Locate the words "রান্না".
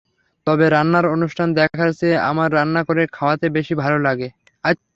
2.53-2.81